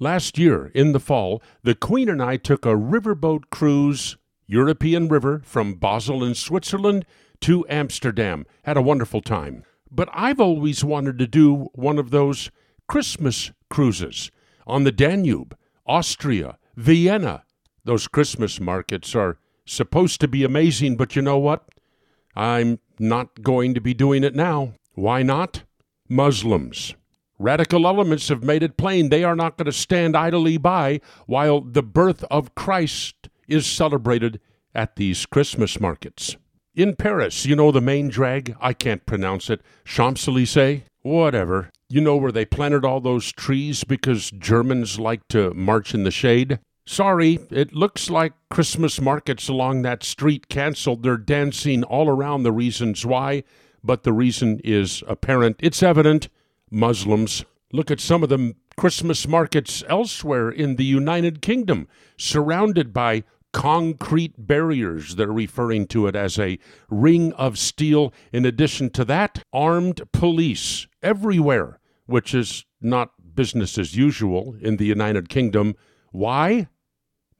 [0.00, 4.16] Last year, in the fall, the Queen and I took a riverboat cruise,
[4.46, 7.06] European River, from Basel in Switzerland
[7.40, 8.44] to Amsterdam.
[8.64, 9.62] Had a wonderful time.
[9.90, 12.50] But I've always wanted to do one of those
[12.88, 14.32] Christmas cruises
[14.66, 17.44] on the Danube, Austria, Vienna.
[17.84, 21.68] Those Christmas markets are supposed to be amazing, but you know what?
[22.34, 24.74] I'm not going to be doing it now.
[24.94, 25.62] Why not?
[26.08, 26.94] Muslims.
[27.44, 31.60] Radical elements have made it plain they are not going to stand idly by while
[31.60, 34.40] the birth of Christ is celebrated
[34.74, 36.38] at these Christmas markets.
[36.74, 38.56] In Paris, you know the main drag?
[38.62, 39.60] I can't pronounce it.
[39.84, 40.84] Champs Elysees?
[41.02, 41.70] Whatever.
[41.90, 46.10] You know where they planted all those trees because Germans like to march in the
[46.10, 46.60] shade?
[46.86, 51.02] Sorry, it looks like Christmas markets along that street canceled.
[51.02, 53.44] They're dancing all around the reasons why,
[53.82, 55.56] but the reason is apparent.
[55.60, 56.30] It's evident.
[56.74, 57.44] Muslims.
[57.72, 64.34] Look at some of the Christmas markets elsewhere in the United Kingdom, surrounded by concrete
[64.36, 65.14] barriers.
[65.14, 66.58] They're referring to it as a
[66.90, 68.12] ring of steel.
[68.32, 74.86] In addition to that, armed police everywhere, which is not business as usual in the
[74.86, 75.74] United Kingdom.
[76.10, 76.68] Why?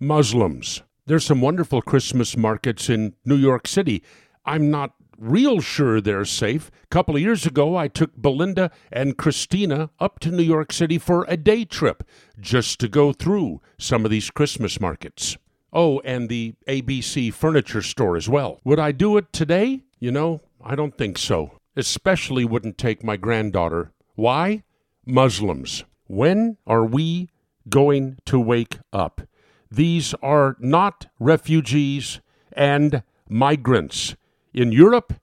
[0.00, 0.82] Muslims.
[1.06, 4.02] There's some wonderful Christmas markets in New York City.
[4.44, 6.70] I'm not real sure they're safe.
[6.84, 10.98] A couple of years ago, I took Belinda and Christina up to New York City
[10.98, 12.04] for a day trip
[12.38, 15.36] just to go through some of these Christmas markets.
[15.72, 18.60] Oh, and the ABC furniture store as well.
[18.64, 19.82] Would I do it today?
[19.98, 21.58] You know, I don't think so.
[21.76, 23.92] Especially wouldn't take my granddaughter.
[24.14, 24.62] Why?
[25.04, 25.84] Muslims.
[26.06, 27.30] When are we
[27.68, 29.22] going to wake up?
[29.70, 32.20] These are not refugees
[32.52, 34.14] and migrants
[34.54, 35.14] in Europe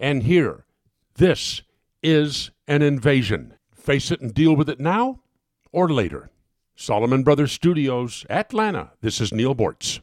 [0.00, 0.64] and here.
[1.14, 1.62] This
[2.02, 3.54] is an invasion.
[3.74, 5.20] Face it and deal with it now
[5.72, 6.30] or later.
[6.76, 8.90] Solomon Brothers Studios, Atlanta.
[9.00, 10.00] This is Neal Boortz.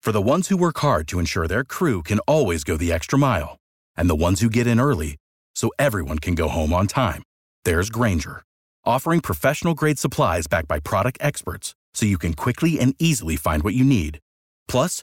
[0.00, 3.18] For the ones who work hard to ensure their crew can always go the extra
[3.18, 3.58] mile,
[3.94, 5.16] and the ones who get in early
[5.54, 7.22] so everyone can go home on time,
[7.66, 8.42] there's Grainger,
[8.86, 13.62] offering professional grade supplies backed by product experts so you can quickly and easily find
[13.62, 14.20] what you need.
[14.66, 15.02] Plus,